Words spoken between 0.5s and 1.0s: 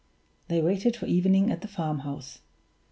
waited